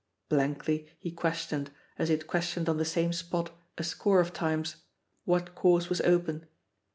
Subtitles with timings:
[0.29, 1.69] Blankly he questioned,
[1.99, 4.77] as he had questioned on the same spot a score of times,
[5.25, 6.47] what course was open.